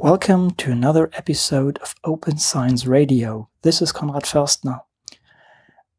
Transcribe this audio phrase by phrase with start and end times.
[0.00, 3.48] Welcome to another episode of Open Science Radio.
[3.62, 4.82] This is Konrad Förstner.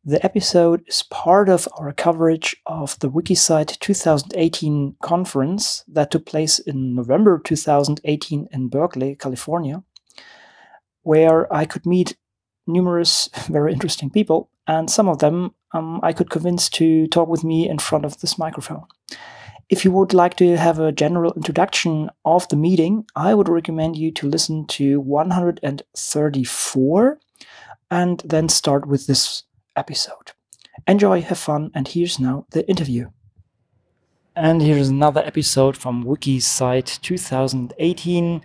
[0.06, 6.60] The episode is part of our coverage of the WikiCite 2018 conference that took place
[6.60, 9.84] in November 2018 in Berkeley, California,
[11.02, 12.16] where I could meet
[12.66, 17.44] numerous very interesting people, and some of them um, I could convince to talk with
[17.44, 18.86] me in front of this microphone.
[19.70, 23.98] If you would like to have a general introduction of the meeting, I would recommend
[23.98, 27.20] you to listen to 134
[27.92, 29.44] and then start with this
[29.76, 30.32] episode.
[30.88, 33.12] Enjoy, have fun, and here's now the interview.
[34.36, 38.42] And here's another episode from WikiCite 2018.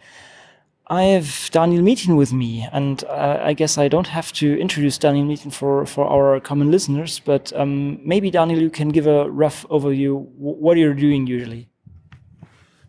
[0.88, 4.98] I have Daniel Mietchen with me, and uh, I guess I don't have to introduce
[4.98, 9.30] Daniel Mietchen for, for our common listeners, but um, maybe, Daniel, you can give a
[9.30, 11.70] rough overview what you're doing usually.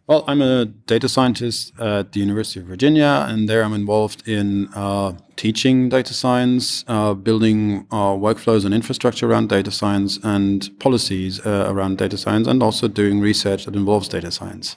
[0.07, 4.67] Well, I'm a data scientist at the University of Virginia, and there I'm involved in
[4.75, 11.43] uh, teaching data science, uh, building uh, workflows and infrastructure around data science, and policies
[11.43, 14.75] uh, around data science, and also doing research that involves data science.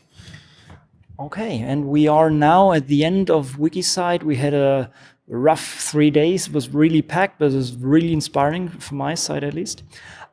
[1.21, 4.23] Okay, and we are now at the end of WikiCite.
[4.23, 4.91] We had a
[5.27, 6.47] rough three days.
[6.47, 9.83] It was really packed, but it was really inspiring from my side at least.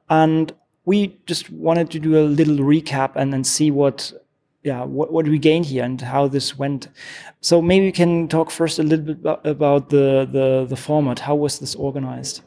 [0.09, 0.53] And
[0.85, 4.13] we just wanted to do a little recap and then see what
[4.63, 6.87] yeah what, what we gained here and how this went
[7.41, 11.35] so maybe we can talk first a little bit about the the, the format how
[11.35, 12.41] was this organized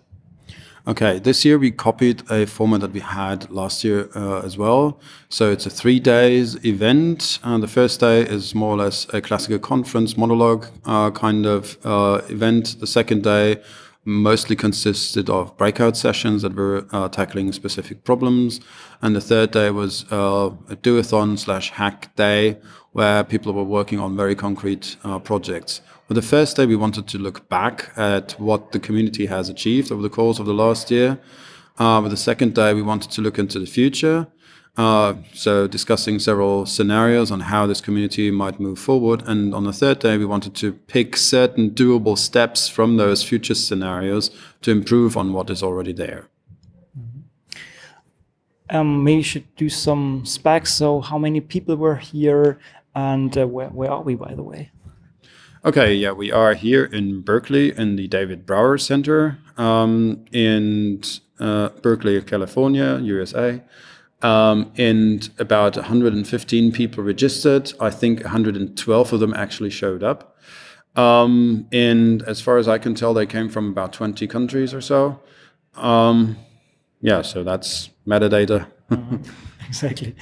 [0.88, 4.98] Okay, this year we copied a format that we had last year uh, as well.
[5.28, 7.40] So it's a three days event.
[7.42, 11.76] And the first day is more or less a classical conference monologue uh, kind of
[11.84, 12.80] uh, event.
[12.80, 13.60] The second day
[14.06, 18.58] mostly consisted of breakout sessions that were uh, tackling specific problems.
[19.02, 22.56] And the third day was uh, a do-a-thon slash hack day
[22.92, 25.82] where people were working on very concrete uh, projects.
[26.08, 29.92] But the first day, we wanted to look back at what the community has achieved
[29.92, 31.18] over the course of the last year.
[31.78, 34.26] Uh, the second day, we wanted to look into the future.
[34.78, 39.22] Uh, so discussing several scenarios on how this community might move forward.
[39.26, 43.54] And on the third day, we wanted to pick certain doable steps from those future
[43.54, 44.30] scenarios
[44.62, 46.28] to improve on what is already there.
[46.98, 48.76] Mm-hmm.
[48.76, 50.72] Um, maybe you should do some specs.
[50.72, 52.58] So how many people were here
[52.94, 54.70] and uh, where, where are we, by the way?
[55.68, 61.02] Okay, yeah, we are here in Berkeley in the David Brower Center um, in
[61.38, 63.62] uh, Berkeley, California, USA.
[64.22, 67.70] Um, and about 115 people registered.
[67.80, 70.38] I think 112 of them actually showed up.
[70.96, 74.80] Um, and as far as I can tell, they came from about 20 countries or
[74.80, 75.20] so.
[75.74, 76.38] Um,
[77.02, 78.68] yeah, so that's metadata.
[79.68, 80.16] exactly.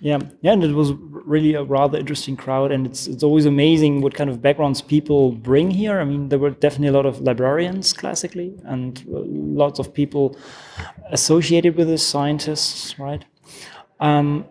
[0.00, 0.92] Yeah, yeah, and it was
[1.28, 5.32] really a rather interesting crowd, and it's it's always amazing what kind of backgrounds people
[5.32, 6.00] bring here.
[6.00, 10.36] I mean, there were definitely a lot of librarians classically, and lots of people
[11.10, 13.24] associated with the scientists, right?
[14.00, 14.46] Um,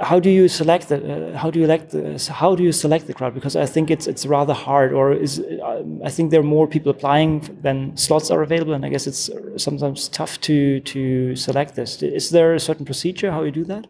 [0.00, 3.06] how do you select the uh, how do you elect the, how do you select
[3.06, 6.40] the crowd because i think it's it's rather hard or is uh, i think there
[6.40, 10.80] are more people applying than slots are available and i guess it's sometimes tough to
[10.80, 13.86] to select this is there a certain procedure how you do that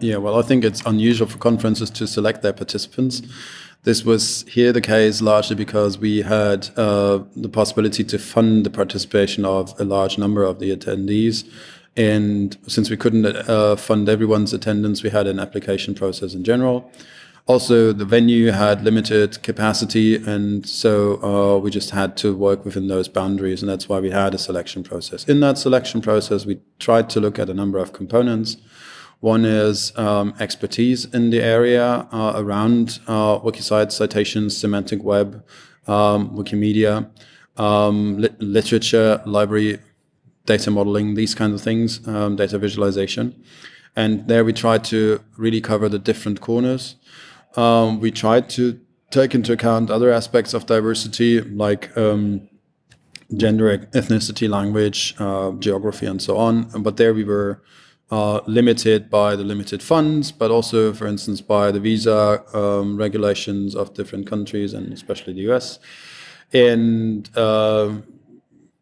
[0.00, 3.22] yeah well i think it's unusual for conferences to select their participants
[3.82, 8.70] this was here the case largely because we had uh, the possibility to fund the
[8.70, 11.50] participation of a large number of the attendees
[11.96, 16.90] and since we couldn't uh, fund everyone's attendance, we had an application process in general.
[17.46, 22.86] Also, the venue had limited capacity, and so uh, we just had to work within
[22.86, 25.24] those boundaries, and that's why we had a selection process.
[25.24, 28.56] In that selection process, we tried to look at a number of components.
[29.20, 35.44] One is um, expertise in the area uh, around uh, WikiCite citations, semantic web,
[35.86, 37.10] um, Wikimedia,
[37.58, 39.78] um, li literature, library
[40.46, 43.44] data modeling, these kinds of things, um, data visualization.
[43.94, 46.96] And there we tried to really cover the different corners.
[47.56, 48.80] Um, we tried to
[49.10, 52.48] take into account other aspects of diversity like um,
[53.36, 56.70] gender, ethnicity, language, uh, geography, and so on.
[56.82, 57.60] But there we were
[58.10, 63.76] uh, limited by the limited funds, but also, for instance, by the visa um, regulations
[63.76, 65.78] of different countries and especially the US.
[66.52, 67.92] And uh,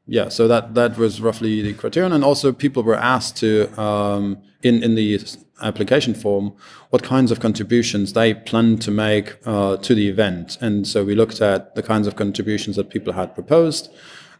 [0.06, 4.38] yeah, so that that was roughly the criterion, and also people were asked to um,
[4.62, 5.20] in in the
[5.60, 6.54] application form
[6.88, 11.14] what kinds of contributions they planned to make uh, to the event, and so we
[11.14, 13.90] looked at the kinds of contributions that people had proposed.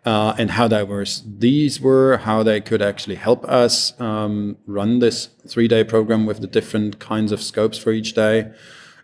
[0.05, 5.29] Uh, and how diverse these were, how they could actually help us um, run this
[5.47, 8.51] three day program with the different kinds of scopes for each day.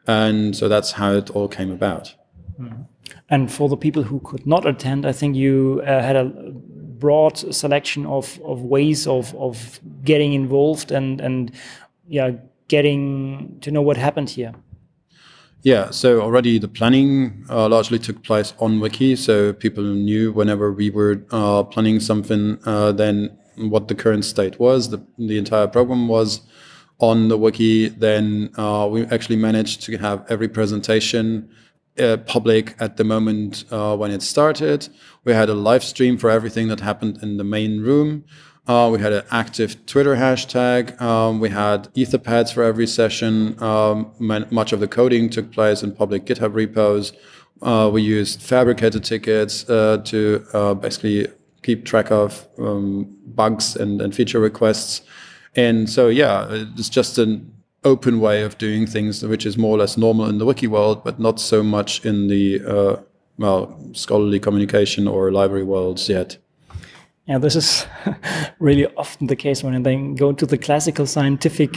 [0.06, 2.14] And so that's how it all came about.
[3.28, 7.36] And for the people who could not attend, I think you uh, had a broad
[7.36, 11.50] selection of, of ways of, of getting involved and, and
[12.08, 12.32] yeah,
[12.68, 14.54] getting to know what happened here.
[15.64, 20.70] Yeah, so already the planning uh, largely took place on Wiki, so people knew whenever
[20.70, 24.90] we were uh, planning something, uh, then what the current state was.
[24.90, 26.42] The, the entire program was
[26.98, 27.88] on the Wiki.
[27.88, 31.48] Then uh, we actually managed to have every presentation
[31.98, 34.90] uh, public at the moment uh, when it started.
[35.24, 38.24] We had a live stream for everything that happened in the main room.
[38.66, 40.98] Uh, we had an active Twitter hashtag.
[41.00, 43.62] Um, we had Etherpads for every session.
[43.62, 47.12] Um, much of the coding took place in public GitHub repos.
[47.60, 51.28] Uh, we used Phabricator tickets uh, to uh, basically
[51.62, 55.02] keep track of um, bugs and, and feature requests.
[55.54, 57.52] And so, yeah, it's just an
[57.84, 61.04] open way of doing things, which is more or less normal in the wiki world,
[61.04, 62.96] but not so much in the uh,
[63.36, 66.38] well scholarly communication or library worlds yet.
[67.26, 67.86] Yeah, this is
[68.58, 71.74] really often the case when I then go to the classical scientific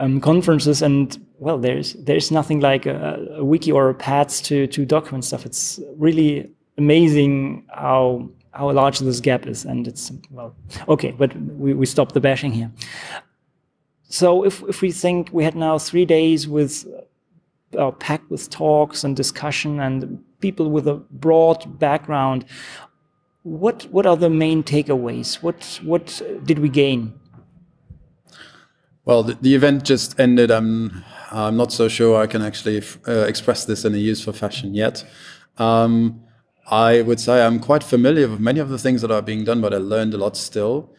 [0.00, 4.66] um, conferences, and well, there's there's nothing like a, a, wiki or a pads to
[4.68, 5.44] to document stuff.
[5.44, 10.54] It's really amazing how how large this gap is, and it's well,
[10.88, 12.70] okay, but we we stop the bashing here.
[14.08, 16.86] So if if we think we had now three days with
[17.78, 22.46] uh, packed with talks and discussion and people with a broad background
[23.44, 25.36] what what are the main takeaways?
[25.42, 27.12] What what did we gain?
[29.04, 30.50] Well, the, the event just ended.
[30.50, 34.74] I'm I'm not so sure I can actually uh, express this in a useful fashion
[34.74, 35.04] yet.
[35.58, 36.22] Um,
[36.70, 39.60] I would say I'm quite familiar with many of the things that are being done,
[39.60, 40.90] but I learned a lot still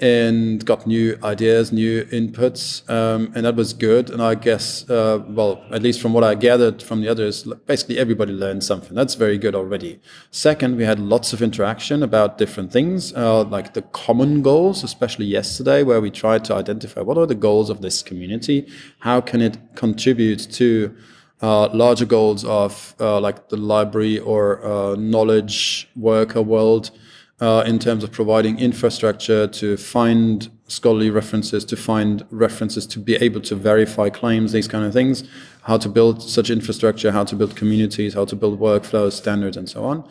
[0.00, 4.10] and got new ideas, new inputs, um, and that was good.
[4.10, 7.98] And I guess, uh, well, at least from what I gathered from the others, basically
[7.98, 8.94] everybody learned something.
[8.94, 10.00] That's very good already.
[10.30, 15.26] Second, we had lots of interaction about different things, uh, like the common goals, especially
[15.26, 18.68] yesterday, where we tried to identify what are the goals of this community,
[19.00, 20.94] how can it contribute to
[21.40, 26.90] uh, larger goals of uh, like the library or uh, knowledge worker world
[27.40, 33.14] uh, in terms of providing infrastructure to find scholarly references, to find references to be
[33.16, 35.24] able to verify claims, these kind of things,
[35.62, 39.68] how to build such infrastructure, how to build communities, how to build workflows, standards, and
[39.68, 40.08] so on.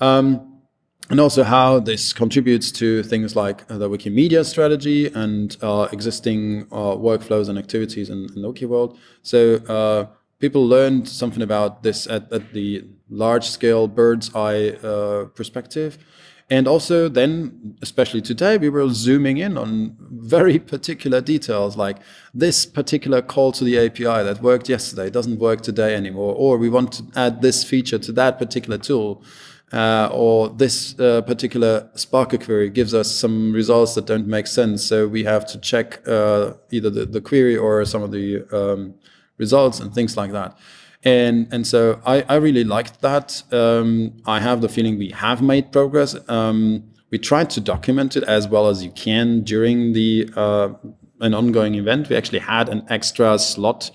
[0.00, 0.50] Um,
[1.10, 6.96] and also how this contributes to things like the Wikimedia strategy and uh, existing uh,
[6.96, 8.98] workflows and activities in, in the Wiki world.
[9.22, 10.06] So uh,
[10.38, 15.98] people learned something about this at, at the large scale bird's eye uh, perspective.
[16.50, 21.96] And also, then, especially today, we were zooming in on very particular details like
[22.34, 26.68] this particular call to the API that worked yesterday doesn't work today anymore, or we
[26.68, 29.22] want to add this feature to that particular tool.
[29.72, 34.84] Uh, or this uh, particular SPARQL query gives us some results that don't make sense.
[34.84, 38.94] So we have to check uh, either the, the, query or some of the um,
[39.38, 40.56] results and things like that.
[41.04, 43.42] And, and so I, I really liked that.
[43.52, 46.16] Um, I have the feeling we have made progress.
[46.28, 50.70] Um, we tried to document it as well as you can during the uh,
[51.20, 52.08] an ongoing event.
[52.08, 53.90] We actually had an extra slot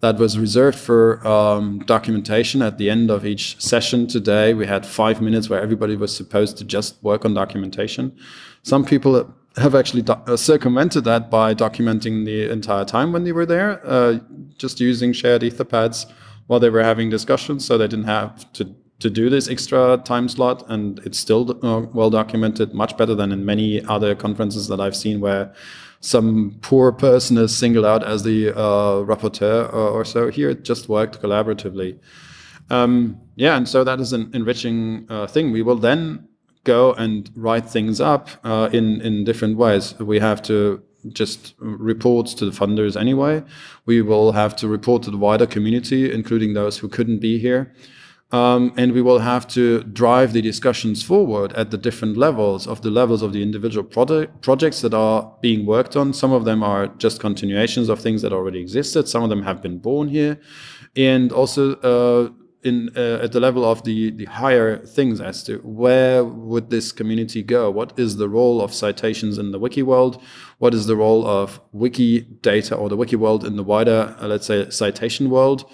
[0.00, 4.52] that was reserved for um, documentation at the end of each session today.
[4.52, 8.16] We had five minutes where everybody was supposed to just work on documentation.
[8.62, 13.46] Some people have actually uh, circumvented that by documenting the entire time when they were
[13.46, 14.18] there, uh,
[14.56, 16.06] just using shared Etherpads
[16.46, 20.28] while they were having discussions, so they didn't have to to do this extra time
[20.28, 24.80] slot, and it's still uh, well documented, much better than in many other conferences that
[24.80, 25.52] I've seen where
[26.00, 30.30] some poor person is singled out as the uh, rapporteur or, or, so.
[30.30, 31.98] Here, it just worked collaboratively.
[32.70, 35.52] Um, yeah, and so that is an enriching uh, thing.
[35.52, 36.28] We will then
[36.64, 39.98] go and write things up uh, in in different ways.
[39.98, 43.42] We have to just reports to the funders anyway.
[43.86, 47.74] We will have to report to the wider community, including those who couldn't be here.
[48.32, 52.80] Um, and we will have to drive the discussions forward at the different levels of
[52.80, 56.14] the levels of the individual product, projects that are being worked on.
[56.14, 59.06] Some of them are just continuations of things that already existed.
[59.06, 60.40] Some of them have been born here.
[60.96, 62.30] And also uh,
[62.62, 66.92] in uh, at the level of the the higher things as to where would this
[66.92, 67.70] community go?
[67.70, 70.20] What is the role of citations in the wiki world?
[70.58, 74.28] What is the role of wiki data or the wiki world in the wider uh,
[74.28, 75.68] let's say citation world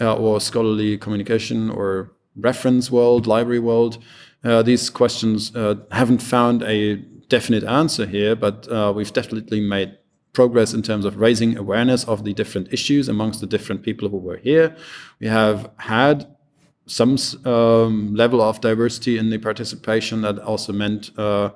[0.00, 4.02] uh, or scholarly communication or reference world library world?
[4.42, 6.96] Uh, these questions uh, haven't found a
[7.28, 9.96] definite answer here but uh, we've definitely made
[10.34, 14.18] progress in terms of raising awareness of the different issues amongst the different people who
[14.18, 14.76] were here.
[15.20, 16.33] We have had
[16.86, 21.50] some um, level of diversity in the participation that also meant uh,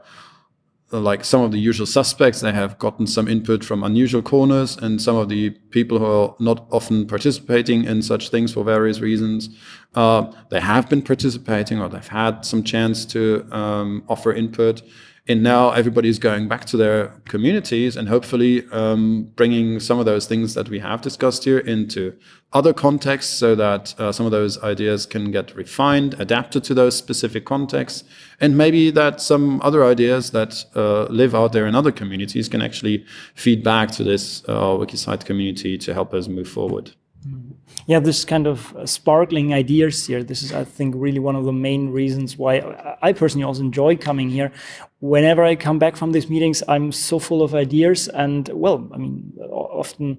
[0.91, 5.03] like some of the usual suspects they have gotten some input from unusual corners and
[5.03, 9.51] some of the people who are not often participating in such things for various reasons
[9.95, 14.81] uh, they have been participating or they've had some chance to um, offer input
[15.29, 20.07] and now everybody is going back to their communities and hopefully um, bringing some of
[20.07, 22.17] those things that we have discussed here into
[22.55, 26.97] other contexts so that uh, some of those ideas can get refined, adapted to those
[26.97, 28.05] specific contexts,
[28.41, 32.63] and maybe that some other ideas that uh, live out there in other communities can
[32.63, 33.05] actually
[33.35, 36.93] feed back to this uh, WikiCite community to help us move forward.
[37.87, 40.23] Yeah, this kind of uh, sparkling ideas here.
[40.23, 43.97] This is, I think, really one of the main reasons why I personally also enjoy
[43.97, 44.53] coming here.
[45.01, 48.99] Whenever I come back from these meetings, I'm so full of ideas, and well, I
[48.99, 50.19] mean, often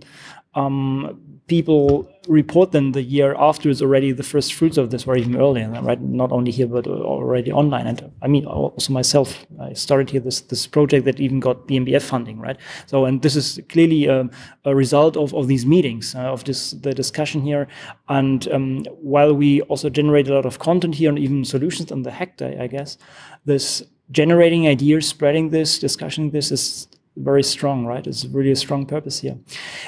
[0.55, 5.35] um, people report then the year afterwards already the first fruits of this or even
[5.35, 5.99] earlier right?
[5.99, 7.87] Not only here but already online.
[7.87, 12.03] And i mean also myself i started here this this project that even got bmbf
[12.03, 12.57] funding right?
[12.85, 14.29] So and this is clearly a,
[14.63, 17.67] a result of, of these meetings uh, of this the discussion here.
[18.07, 22.03] And um, while we also generate a lot of content here and even solutions on
[22.03, 22.97] the hack day i guess
[23.45, 26.87] this generating ideas spreading this discussing this is
[27.19, 28.05] very strong, right?
[28.05, 29.37] It's really a strong purpose here.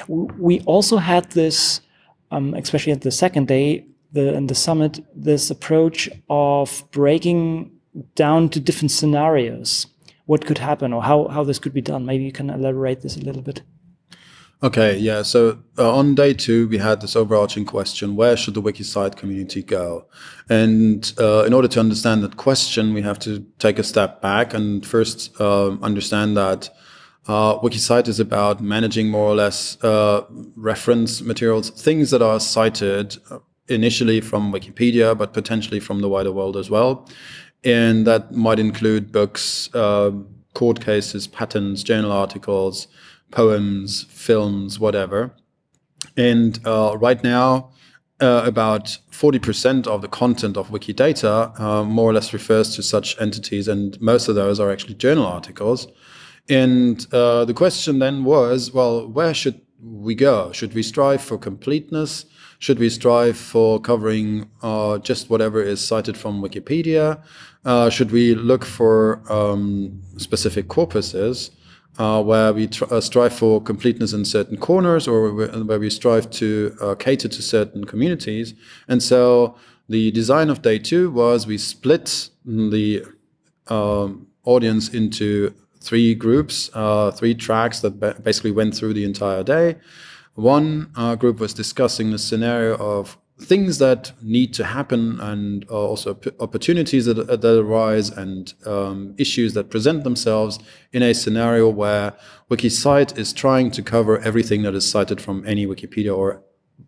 [0.08, 1.80] We also had this,
[2.30, 7.70] um, especially at the second day, the in the summit, this approach of breaking
[8.14, 9.86] down to different scenarios,
[10.26, 12.04] what could happen or how how this could be done.
[12.04, 13.62] Maybe you can elaborate this a little bit.
[14.64, 15.22] Okay, yeah.
[15.22, 19.62] So uh, on day two, we had this overarching question: Where should the WikiCite community
[19.62, 20.06] go?
[20.48, 24.54] And uh, in order to understand that question, we have to take a step back
[24.54, 26.70] and first uh, understand that
[27.28, 30.24] uh, WikiCite is about managing more or less uh,
[30.56, 33.16] reference materials, things that are cited
[33.68, 37.08] initially from Wikipedia, but potentially from the wider world as well.
[37.64, 40.10] And that might include books, uh,
[40.54, 42.88] court cases, patents, journal articles,
[43.30, 45.34] poems, films, whatever.
[46.16, 47.70] And uh, right now,
[48.20, 53.20] uh, about 40% of the content of Wikidata uh, more or less refers to such
[53.20, 55.88] entities, and most of those are actually journal articles.
[56.48, 60.52] And uh, the question then was, well, where should we go?
[60.52, 62.24] Should we strive for completeness?
[62.58, 67.22] Should we strive for covering uh, just whatever is cited from Wikipedia?
[67.64, 71.50] Uh, should we look for um, specific corpuses
[71.98, 76.76] uh, where we uh, strive for completeness in certain corners or where we strive to
[76.80, 78.54] uh, cater to certain communities?
[78.88, 79.56] And so
[79.88, 83.04] the design of day two was we split the
[83.66, 89.76] um, audience into three groups, uh, three tracks that basically went through the entire day.
[90.34, 95.74] One uh, group was discussing the scenario of things that need to happen and uh,
[95.74, 100.58] also opportunities that, that arise and um, issues that present themselves
[100.92, 102.12] in a scenario where
[102.50, 106.42] WikiCite is trying to cover everything that is cited from any Wikipedia or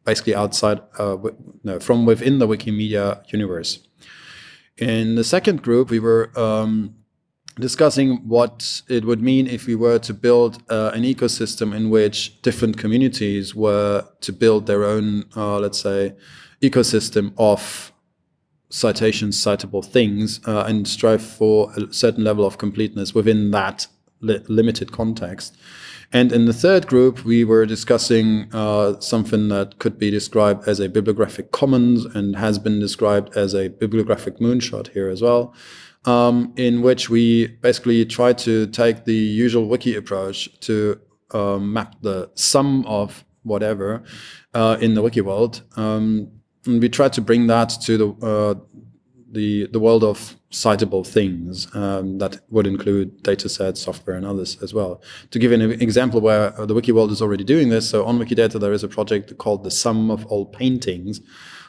[0.04, 1.16] basically outside, uh,
[1.64, 3.86] no, from within the Wikimedia universe.
[4.76, 6.94] In the second group, we were um,
[7.58, 12.40] discussing what it would mean if we were to build uh, an ecosystem in which
[12.42, 16.14] different communities were to build their own, uh, let's say,
[16.60, 17.92] ecosystem of
[18.70, 23.86] citations, citable things, uh, and strive for a certain level of completeness within that
[24.20, 25.56] li limited context.
[26.12, 30.78] And in the third group, we were discussing uh, something that could be described as
[30.80, 35.54] a bibliographic commons and has been described as a bibliographic moonshot here as well
[36.04, 41.00] um, in which we basically try to take the usual wiki approach to
[41.32, 44.02] um, map the sum of whatever
[44.54, 45.62] uh, in the wiki world.
[45.76, 46.30] Um,
[46.66, 48.54] and we try to bring that to the uh,
[49.32, 54.62] the the world of citable things um, that would include data sets, software, and others
[54.62, 55.02] as well.
[55.32, 58.18] To give an example where uh, the wiki world is already doing this, so on
[58.18, 61.20] Wikidata there is a project called the Sum of All Paintings,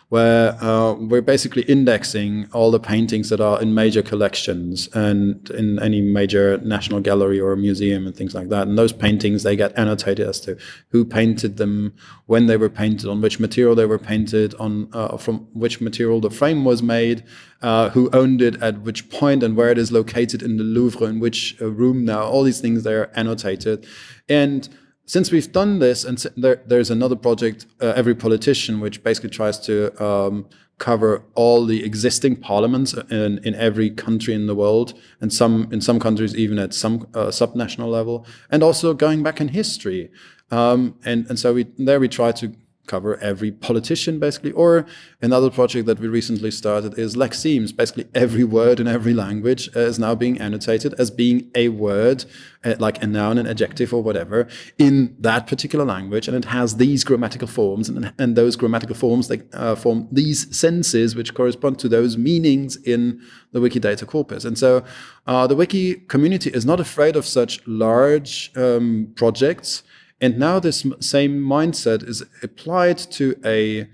[0.10, 5.80] where uh, we're basically indexing all the paintings that are in major collections and in
[5.82, 8.68] any major national gallery or museum and things like that.
[8.68, 10.58] And those paintings, they get annotated as to
[10.90, 11.94] who painted them,
[12.28, 16.22] when they were painted, on which material they were painted, on uh, from which material
[16.22, 17.24] the frame was made,
[17.62, 21.08] uh, who owned it at which point, and where it is located in the Louvre,
[21.08, 22.24] in which uh, room now.
[22.24, 23.88] All these things they are annotated,
[24.30, 24.70] and
[25.06, 29.60] since we've done this, and there, there's another project, uh, Every Politician, which basically tries
[29.60, 30.48] to um,
[30.78, 35.82] cover all the existing parliaments in, in every country in the world, and some in
[35.82, 40.12] some countries even at some uh, subnational level, and also going back in history.
[40.52, 42.56] Um, and and so we there we try to
[42.88, 44.51] cover every politician basically.
[44.51, 44.86] Or
[45.22, 47.75] another project that we recently started is Lexemes.
[47.75, 52.25] Basically, every word in every language is now being annotated as being a word,
[52.63, 56.77] uh, like a noun, an adjective, or whatever, in that particular language, and it has
[56.77, 61.80] these grammatical forms, and, and those grammatical forms they uh, form these senses which correspond
[61.80, 64.46] to those meanings in the Wikidata corpus.
[64.46, 64.84] And so,
[65.27, 69.84] uh, the Wiki community is not afraid of such large um, projects
[70.22, 73.88] and now this same mindset is applied to a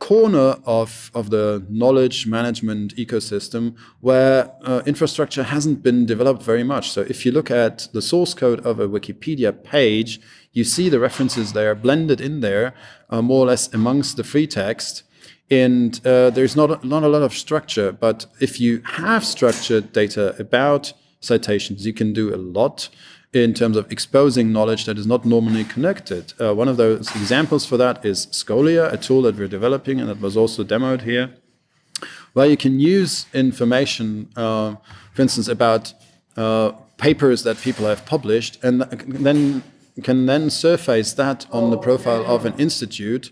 [0.00, 6.90] corner of, of the knowledge management ecosystem where uh, infrastructure hasn't been developed very much.
[6.90, 10.20] So if you look at the source code of a Wikipedia page,
[10.52, 12.74] you see the references there blended in there,
[13.10, 15.04] uh, more or less amongst the free text.
[15.50, 20.34] And uh, there's not, not a lot of structure, but if you have structured data
[20.38, 22.88] about citations, you can do a lot
[23.32, 26.32] in terms of exposing knowledge that is not normally connected.
[26.40, 30.08] Uh, one of those examples for that is Scholia, a tool that we're developing and
[30.08, 31.34] that was also demoed here,
[32.32, 34.74] where you can use information, uh,
[35.14, 35.94] for instance, about
[36.36, 39.62] uh, papers that people have published, and then
[40.02, 43.30] can then surface that on the profile of an institute,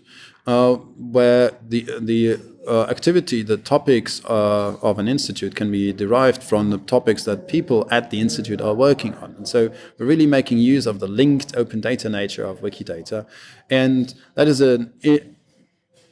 [0.97, 6.69] where the the uh, activity, the topics uh, of an institute can be derived from
[6.69, 9.33] the topics that people at the institute are working on.
[9.37, 13.25] And so we're really making use of the linked open data nature of Wikidata.
[13.69, 14.93] And that is an,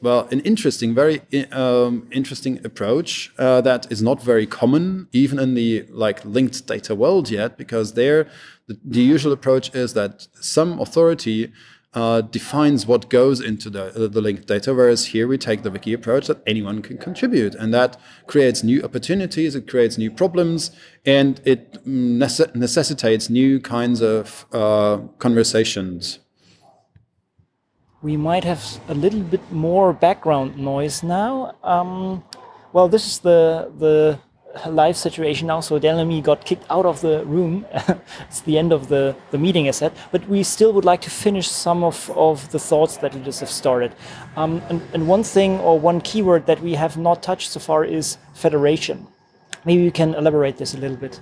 [0.00, 1.20] well, an interesting, very
[1.52, 6.94] um, interesting approach uh, that is not very common, even in the like linked data
[6.94, 8.26] world yet, because there
[8.66, 11.52] the, the usual approach is that some authority
[11.94, 15.70] uh, defines what goes into the, uh, the linked data, whereas here we take the
[15.70, 17.54] wiki approach that anyone can contribute.
[17.54, 20.70] And that creates new opportunities, it creates new problems,
[21.06, 26.18] and it nece necessitates new kinds of uh, conversations.
[28.02, 31.56] We might have a little bit more background noise now.
[31.64, 32.22] Um,
[32.72, 34.20] well, this is the, the
[34.66, 35.60] live situation now.
[35.60, 37.66] So Daniel got kicked out of the room.
[38.28, 39.92] it's the end of the, the meeting, I said.
[40.12, 43.40] But we still would like to finish some of, of the thoughts that we just
[43.40, 43.94] have started.
[44.36, 47.84] Um, and, and one thing or one keyword that we have not touched so far
[47.84, 49.06] is federation.
[49.64, 51.20] Maybe you can elaborate this a little bit.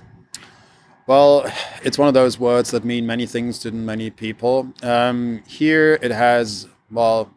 [1.07, 1.49] Well,
[1.83, 4.73] it's one of those words that mean many things to many people.
[4.83, 7.31] Um, here it has, well,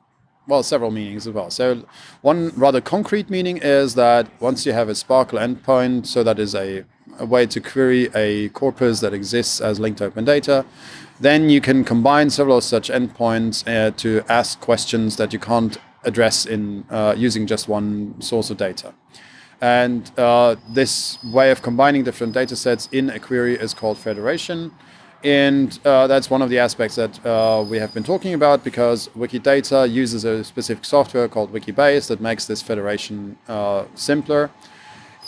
[0.46, 1.50] well, several meanings as well.
[1.50, 1.85] So,
[2.22, 6.55] one rather concrete meaning is that once you have a SPARQL endpoint, so that is
[6.55, 6.85] a,
[7.18, 10.64] a way to query a corpus that exists as linked open data,
[11.20, 16.46] then you can combine several such endpoints uh, to ask questions that you can't address
[16.46, 18.94] in uh, using just one source of data.
[19.61, 24.72] And uh, this way of combining different data sets in a query is called federation.
[25.23, 29.09] And uh, that's one of the aspects that uh, we have been talking about because
[29.09, 34.51] Wikidata uses a specific software called Wikibase that makes this federation uh, simpler.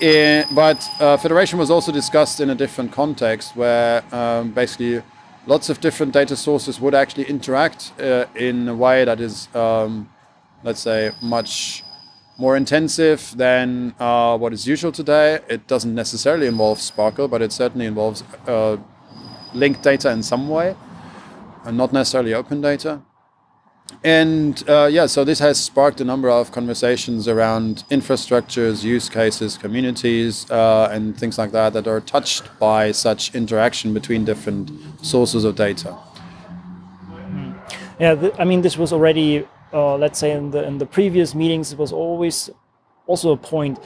[0.00, 5.02] But uh, federation was also discussed in a different context where um, basically
[5.46, 10.08] lots of different data sources would actually interact uh, in a way that is, um,
[10.64, 11.84] let's say, much
[12.38, 15.40] more intensive than uh, what is usual today.
[15.48, 18.24] It doesn't necessarily involve SPARQL, but it certainly involves
[19.54, 20.74] linked data in some way,
[21.64, 23.02] and not necessarily open data.
[24.04, 29.56] And uh, yeah, so this has sparked a number of conversations around infrastructures, use cases,
[29.56, 34.70] communities, uh, and things like that that are touched by such interaction between different
[35.02, 35.96] sources of data.
[38.00, 41.72] Yeah, I mean, this was already, uh, let's say, in the in the previous meetings,
[41.72, 42.50] it was always
[43.06, 43.78] also a point.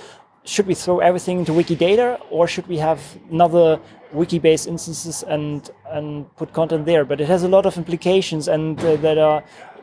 [0.47, 3.81] Should we throw everything into Wikidata, or should we have another
[4.13, 7.05] wiki-based instances and and put content there.
[7.05, 9.43] But it has a lot of implications, and uh, that are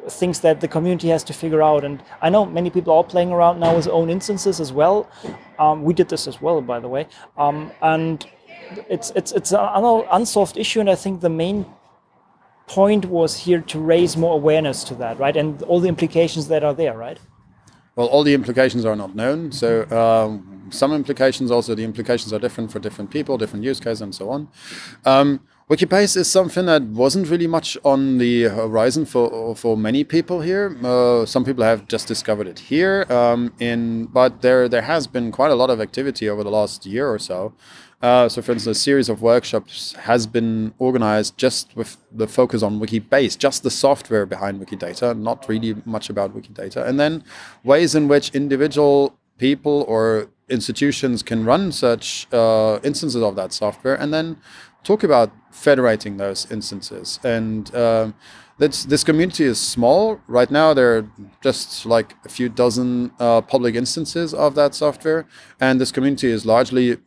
[0.09, 1.83] things that the community has to figure out.
[1.83, 5.09] And I know many people are playing around now with own instances as well.
[5.59, 7.07] Um, we did this as well, by the way.
[7.37, 8.25] Um, and
[8.89, 11.65] it's it's it's an unsolved issue, and I think the main
[12.67, 15.35] point was here to raise more awareness to that, right?
[15.35, 17.19] And all the implications that are there, right?
[17.95, 19.51] Well, all the implications are not known.
[19.51, 24.01] So um, some implications, also the implications are different for different people, different use cases,
[24.01, 24.47] and so on.
[25.05, 30.41] Um, Wikibase is something that wasn't really much on the horizon for for many people
[30.41, 30.75] here.
[30.83, 35.31] Uh, some people have just discovered it here, um, in but there there has been
[35.31, 37.53] quite a lot of activity over the last year or so.
[38.03, 42.61] Uh, so, for instance, a series of workshops has been organized just with the focus
[42.61, 47.23] on Wikibase, just the software behind Wikidata, not really much about Wikidata, and then
[47.63, 53.95] ways in which individual people or institutions can run such uh, instances of that software,
[53.95, 54.37] and then
[54.83, 57.19] talk about federating those instances.
[57.23, 58.13] And um,
[58.57, 60.19] this, this community is small.
[60.27, 61.09] Right now, there are
[61.41, 65.25] just like a few dozen uh, public instances of that software.
[65.59, 66.97] And this community is largely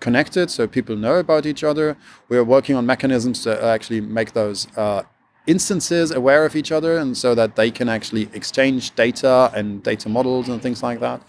[0.00, 1.96] connected, so people know about each other.
[2.28, 5.02] We're working on mechanisms to actually make those uh,
[5.46, 10.08] instances aware of each other and so that they can actually exchange data and data
[10.08, 11.20] models and things like that.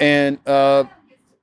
[0.00, 0.84] And uh,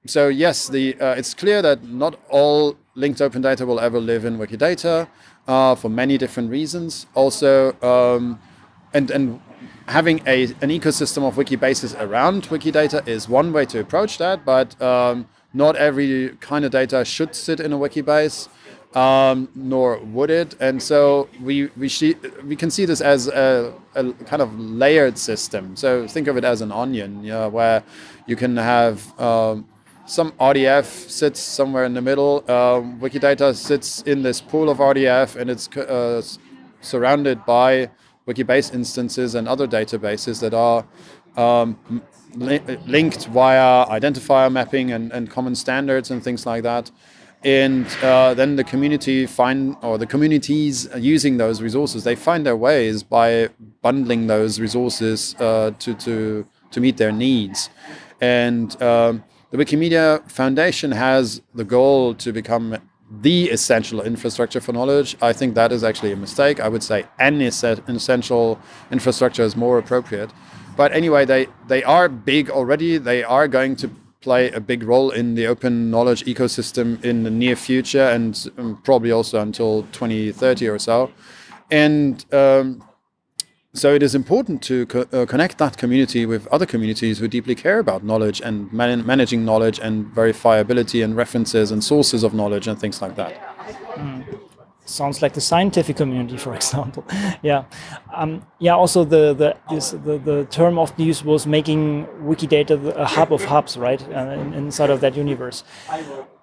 [0.05, 4.25] so yes, the uh, it's clear that not all linked open data will ever live
[4.25, 5.07] in Wikidata
[5.47, 7.07] uh, for many different reasons.
[7.15, 8.39] Also, um,
[8.93, 9.41] and and
[9.87, 14.79] having a an ecosystem of Wikibases around Wikidata is one way to approach that, but
[14.81, 18.47] um, not every kind of data should sit in a wiki Wikibase.
[18.95, 20.56] Um, nor would it.
[20.60, 25.17] And so we we, see, we can see this as a, a, kind of layered
[25.17, 25.75] system.
[25.75, 27.84] So think of it as an onion, you know, where
[28.27, 29.65] you can have um,
[30.06, 32.39] some RDF sits somewhere in the middle.
[32.51, 36.21] Um, Wikidata sits in this pool of RDF and it's uh,
[36.82, 37.89] surrounded by
[38.27, 40.86] Wikibase instances and other databases that are
[41.38, 41.77] um,
[42.36, 46.91] li linked via identifier mapping and, and common standards and things like that.
[47.45, 52.56] And uh, then the community find, or the communities using those resources, they find their
[52.56, 53.49] ways by
[53.82, 57.69] bundling those resources uh, to, to, to meet their needs.
[58.21, 62.77] And um, the Wikimedia Foundation has the goal to become
[63.21, 65.15] the essential infrastructure for knowledge.
[65.21, 66.60] I think that is actually a mistake.
[66.60, 70.32] I would say an essential infrastructure is more appropriate.
[70.75, 72.97] But anyway, they, they are big already.
[72.97, 73.91] They are going to
[74.23, 78.81] play a big role in the open knowledge ecosystem in the near future and um,
[78.83, 81.12] probably also until 2030 or so.
[81.69, 82.83] And um,
[83.73, 87.55] so it is important to co uh, connect that community with other communities who deeply
[87.55, 92.67] care about knowledge and man managing knowledge and verifiability and references and sources of knowledge
[92.67, 93.33] and things like that.
[93.95, 94.32] Mm.
[94.85, 97.05] Sounds like the scientific community, for example.
[97.41, 97.63] yeah,
[98.13, 98.75] um, yeah.
[98.75, 103.45] Also, the the, this, the the term often used was making Wikidata a hub of
[103.45, 104.01] hubs, right?
[104.09, 105.63] Uh, inside of that universe.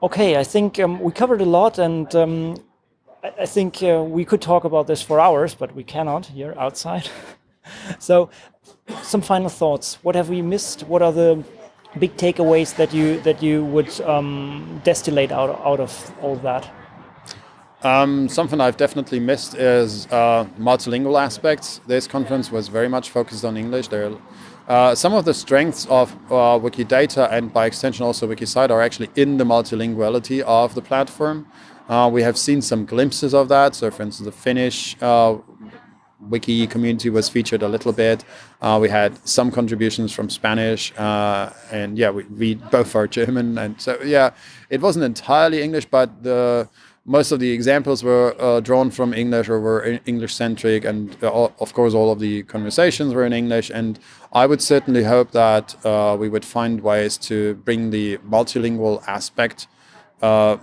[0.03, 2.57] Okay, I think um, we covered a lot, and um,
[3.23, 7.11] I think uh, we could talk about this for hours, but we cannot here outside.
[7.99, 8.31] so,
[9.03, 9.99] some final thoughts.
[10.03, 10.83] What have we missed?
[10.85, 11.45] What are the
[11.99, 16.71] big takeaways that you that you would um, distillate out out of all that?
[17.83, 21.81] Um, something I've definitely missed is uh, multilingual aspects.
[21.87, 23.89] This conference was very much focused on English.
[23.89, 24.13] There,
[24.69, 29.09] uh, some of the strengths of uh, Wikidata and by extension also WikiCite are actually
[29.17, 31.47] in the multilinguality of the platform.
[31.89, 33.75] Uh, we have seen some glimpses of that.
[33.75, 35.39] So, for instance, the Finnish uh,
[36.29, 38.27] wiki community was featured a little bit.
[38.61, 43.81] Uh, we had some contributions from Spanish, and yeah, we, we, both are German, and
[43.81, 44.33] so yeah,
[44.69, 46.69] it wasn't entirely English, but the
[47.05, 51.49] most of the examples were uh, drawn from English or were English centric, and uh,
[51.59, 53.71] of course, all of the conversations were in English.
[53.71, 53.99] And
[54.33, 55.75] I would certainly hope that
[56.19, 59.67] we would find ways to bring the multilingual aspect
[60.23, 60.57] uh,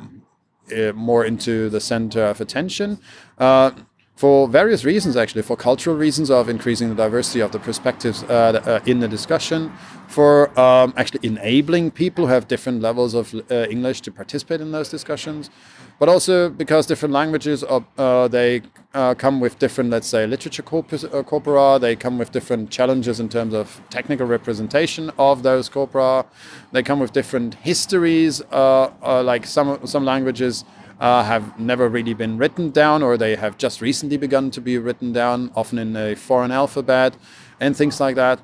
[0.94, 3.00] more into the center of attention
[3.38, 3.72] uh,
[4.18, 8.62] for various reasons, actually, for cultural reasons of increasing the diversity of the perspectives uh,
[8.66, 9.72] uh, in the discussion,
[10.08, 14.72] for um, actually enabling people who have different levels of uh, English to participate in
[14.72, 15.52] those discussions,
[16.00, 18.62] but also because different languages are, uh, they
[18.94, 21.80] uh, come with different, let's say, literature uh, corpora.
[21.80, 26.26] They come with different challenges in terms of technical representation of those corpora.
[26.72, 30.64] They come with different histories, like some some languages
[31.00, 34.78] uh, have never really been written down or they have just recently begun to be
[34.78, 37.16] written down, often in a foreign alphabet
[37.60, 38.40] and things like that.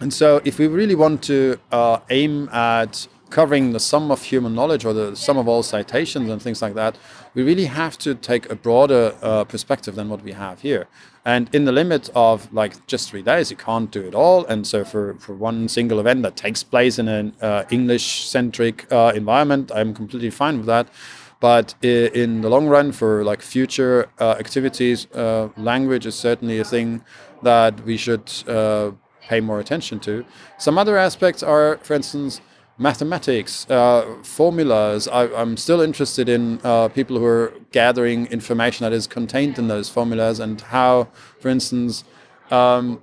[0.00, 4.54] And so, if we really want to uh, aim at covering the sum of human
[4.54, 6.98] knowledge or the sum of all citations and things like that,
[7.34, 10.88] we really have to take a broader uh, perspective than what we have here.
[11.24, 14.44] And in the limit of like just three days, you can't do it all.
[14.46, 18.90] And so for, for one single event that takes place in an uh, English centric
[18.92, 20.88] uh, environment, I'm completely fine with that.
[21.40, 26.64] But in the long run, for like future uh, activities, uh, language is certainly a
[26.64, 27.02] thing
[27.42, 28.90] that we should uh,
[29.22, 30.24] pay more attention to.
[30.58, 32.42] Some other aspects are, for instance,
[32.80, 35.06] mathematics, uh, formulas.
[35.06, 39.68] I, am still interested in uh, people who are gathering information that is contained in
[39.68, 41.08] those formulas and how,
[41.40, 42.04] for instance,
[42.50, 43.02] um,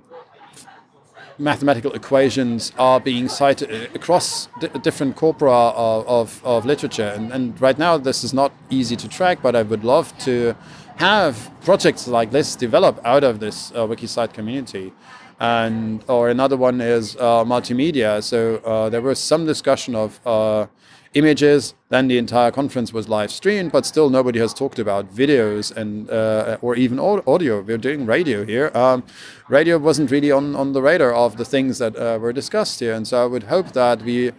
[1.38, 4.48] mathematical equations are being cited across
[4.82, 7.12] different corpora of, of, of literature.
[7.14, 10.56] And, and, right now, this is not easy to track, but I would love to
[10.96, 14.92] have projects like this develop out of this uh, WikiCite community
[15.40, 18.22] and or another one is uh, multimedia.
[18.22, 20.66] So uh, there was some discussion of uh,
[21.14, 21.74] images.
[21.90, 26.10] Then the entire conference was live streamed, but still nobody has talked about videos and
[26.10, 27.60] uh, or even audio.
[27.62, 28.70] We're doing radio here.
[28.74, 29.04] Um,
[29.48, 32.94] radio wasn't really on on the radar of the things that uh, were discussed here,
[32.94, 34.32] and so I would hope that we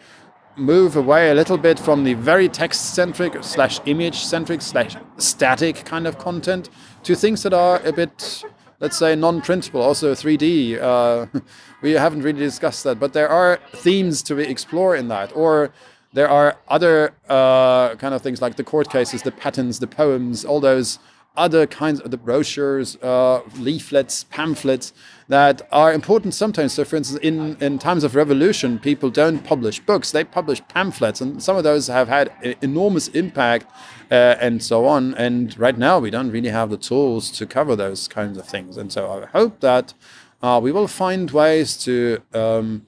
[0.56, 5.86] move away a little bit from the very text centric slash image centric slash static
[5.86, 6.70] kind of content
[7.04, 8.44] to things that are a bit
[8.80, 10.80] let's say non-printable, also 3D.
[10.82, 11.26] Uh,
[11.82, 15.72] we haven't really discussed that, but there are themes to be explore in that, or
[16.14, 20.44] there are other uh, kind of things like the court cases, the patents, the poems,
[20.44, 21.00] all those
[21.36, 24.94] other kinds of the brochures, uh, leaflets, pamphlets
[25.28, 26.74] that are important sometimes.
[26.74, 31.22] So, for instance, in, in times of revolution, people don't publish books, they publish pamphlets,
[31.22, 33.68] and some of those have had enormous impact
[34.12, 35.14] uh, and so on.
[35.16, 38.76] And right now, we don't really have the tools to cover those kinds of things.
[38.78, 39.94] And so, I hope that
[40.42, 42.22] uh, we will find ways to.
[42.34, 42.86] Um,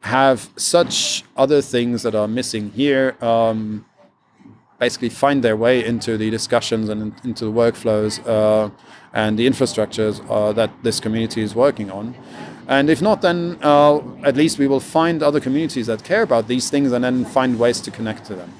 [0.00, 3.84] have such other things that are missing here um,
[4.78, 8.70] basically find their way into the discussions and into the workflows uh,
[9.12, 12.14] and the infrastructures uh, that this community is working on.
[12.68, 16.48] And if not, then uh, at least we will find other communities that care about
[16.48, 18.52] these things and then find ways to connect to them.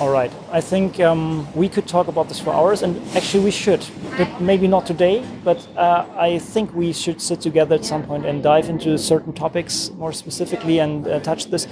[0.00, 0.32] All right.
[0.50, 3.86] I think um, we could talk about this for hours, and actually we should,
[4.18, 5.24] but maybe not today.
[5.44, 9.32] But uh, I think we should sit together at some point and dive into certain
[9.32, 11.66] topics more specifically and uh, touch this.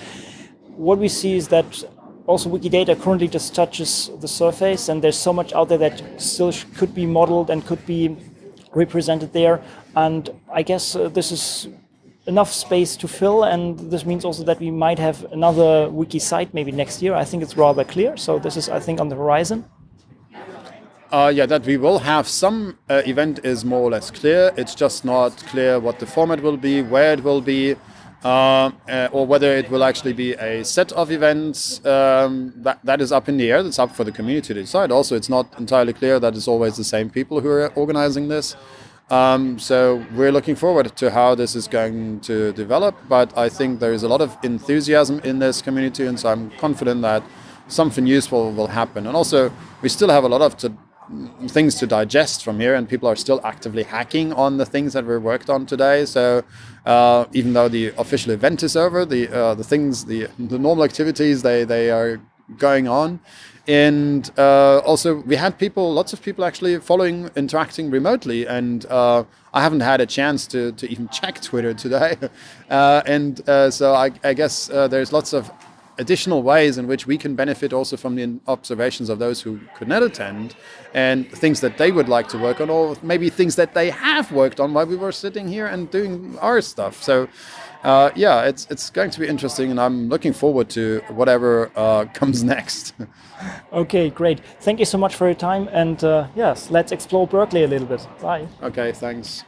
[0.77, 1.85] What we see is that
[2.27, 6.53] also Wikidata currently just touches the surface, and there's so much out there that still
[6.77, 8.17] could be modeled and could be
[8.73, 9.61] represented there.
[9.97, 11.69] And I guess uh, this is
[12.27, 16.73] enough space to fill, and this means also that we might have another WikiCite maybe
[16.73, 17.15] next year.
[17.15, 18.17] I think it's rather clear.
[18.17, 19.65] So this is, I think, on the horizon.
[21.11, 24.51] Uh, yeah, that we will have some uh, event is more or less clear.
[24.57, 27.77] It's just not clear what the format will be, where it will be,
[28.25, 31.85] uh, uh, or whether it will actually be a set of events.
[31.85, 33.63] Um, that, that is up in the air.
[33.63, 34.93] That's up for the community to decide.
[34.93, 38.57] Also, it's not entirely clear that it's always the same people who are organizing this.
[39.11, 42.95] Um, so we're looking forward to how this is going to develop.
[43.09, 46.51] But I think there is a lot of enthusiasm in this community, and so I'm
[46.53, 47.23] confident that
[47.69, 49.07] something useful will happen.
[49.07, 50.73] And also, we still have a lot of to
[51.49, 55.05] things to digest from here, and people are still actively hacking on the things that
[55.05, 56.05] we worked on today.
[56.07, 56.43] So
[56.85, 60.85] uh, even though the official event is over, the uh, the things, the the normal
[60.85, 62.21] activities, they they are
[62.59, 63.21] going on.
[63.69, 68.45] And uh, also, we had people, lots of people actually following, interacting remotely.
[68.45, 69.23] And uh,
[69.55, 72.17] I haven't had a chance to, to even check Twitter today.
[72.71, 75.51] Uh, and uh, so I, I guess there's lots of
[76.03, 78.25] additional ways in which we can benefit also from the
[78.57, 80.55] observations of those who could not attend
[80.95, 84.27] and things that they would like to work on or maybe things that they have
[84.33, 86.95] worked on while we were sitting here and doing our stuff.
[87.03, 87.29] So
[87.85, 92.05] uh, yeah it's it's going to be interesting and i'm looking forward to whatever uh,
[92.21, 92.95] comes next.
[93.73, 94.39] Okay great.
[94.61, 97.89] Thank you so much for your time and uh, yes let's explore berkeley a little
[97.89, 98.07] bit.
[98.21, 98.47] Bye.
[98.63, 99.45] Okay thanks